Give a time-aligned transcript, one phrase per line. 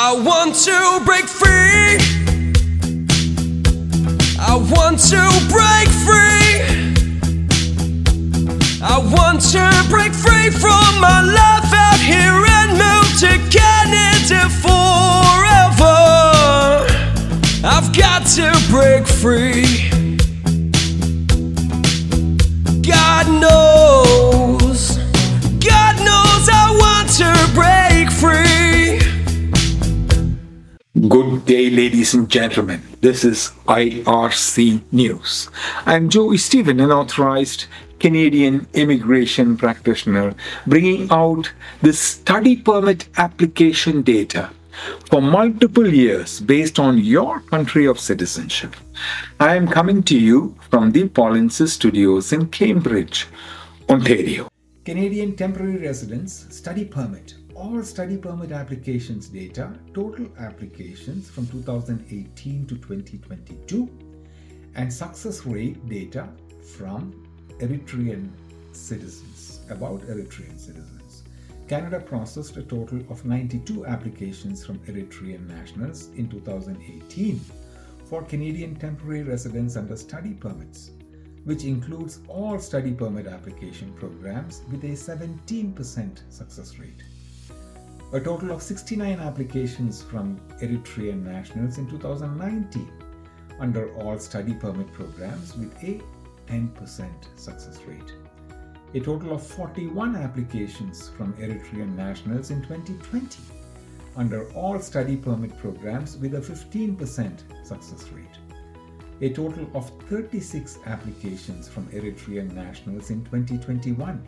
[0.00, 1.98] I want to break free.
[4.38, 5.18] I want to
[5.50, 6.62] break free.
[8.80, 15.96] I want to break free from my life out here and move to Canada forever.
[17.66, 19.87] I've got to break free.
[31.06, 32.82] Good day, ladies and gentlemen.
[33.02, 35.48] This is IRC News.
[35.86, 37.66] I'm Joy Stephen, an authorized
[38.00, 40.34] Canadian immigration practitioner,
[40.66, 44.50] bringing out the study permit application data
[45.08, 48.74] for multiple years based on your country of citizenship.
[49.38, 53.28] I am coming to you from the Polinsys Studios in Cambridge,
[53.88, 54.48] Ontario.
[54.84, 62.76] Canadian temporary residence study permit all study permit applications data, total applications from 2018 to
[62.76, 63.90] 2022,
[64.76, 66.28] and success rate data
[66.76, 67.12] from
[67.58, 68.30] Eritrean
[68.70, 71.24] citizens, about Eritrean citizens.
[71.66, 77.40] Canada processed a total of 92 applications from Eritrean nationals in 2018
[78.04, 80.92] for Canadian temporary residence under study permits,
[81.42, 87.02] which includes all study permit application programs with a 17% success rate
[88.10, 92.90] a total of 69 applications from Eritrean nationals in 2019
[93.60, 96.00] under all study permit programs with a
[96.46, 98.14] 10% success rate.
[98.94, 103.42] A total of 41 applications from Eritrean nationals in 2020
[104.16, 108.24] under all study permit programs with a 15% success rate.
[109.20, 114.26] A total of 36 applications from Eritrean nationals in 2021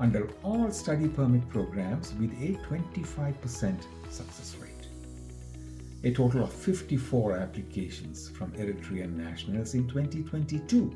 [0.00, 4.70] under all study permit programs with a 25% success rate.
[6.04, 10.94] A total of 54 applications from Eritrean nationals in 2022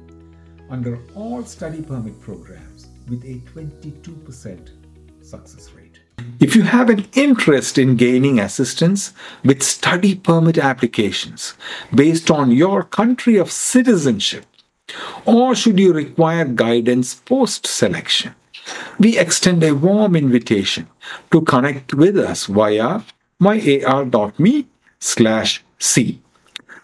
[0.69, 4.71] under all study permit programs with a 22%
[5.23, 6.01] success rate.
[6.41, 9.13] If you have an interest in gaining assistance
[9.45, 11.55] with study permit applications
[11.95, 14.45] based on your country of citizenship,
[15.25, 18.35] or should you require guidance post selection,
[18.99, 20.89] we extend a warm invitation
[21.31, 23.01] to connect with us via
[23.41, 24.67] myar.me
[24.99, 26.21] slash c.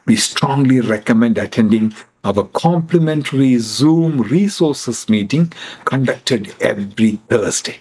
[0.06, 5.52] We strongly recommend attending our complimentary Zoom resources meeting
[5.84, 7.76] conducted every Thursday.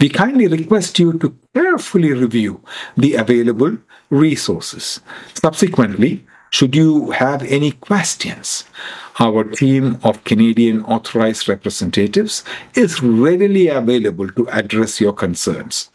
[0.00, 2.60] We kindly request you to carefully review
[2.96, 3.78] the available
[4.10, 5.00] resources.
[5.34, 8.64] Subsequently, should you have any questions,
[9.18, 12.44] our team of Canadian authorized representatives
[12.74, 15.90] is readily available to address your concerns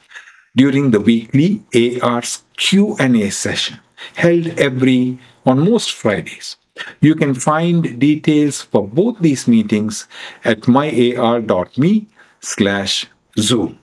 [0.56, 1.64] during the weekly
[2.02, 3.80] AR's Q&A session
[4.16, 6.58] held every on most Fridays.
[7.02, 10.08] You can find details for both these meetings
[10.44, 12.08] at myar.me
[12.42, 13.80] slash Zoom.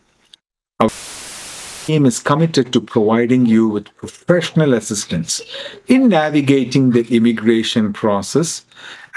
[1.87, 5.43] Team is committed to providing you with professional assistance
[5.89, 8.65] in navigating the immigration process.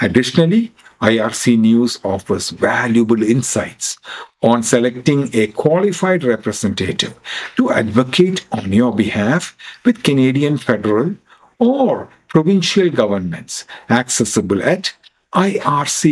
[0.00, 3.96] Additionally, IRC News offers valuable insights
[4.42, 7.14] on selecting a qualified representative
[7.56, 11.14] to advocate on your behalf with Canadian federal
[11.60, 14.92] or provincial governments accessible at
[15.32, 16.04] ircnews.ca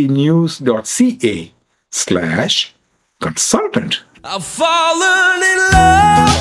[1.91, 2.75] slash
[3.21, 4.05] consultant.
[4.23, 6.34] I've fallen in love.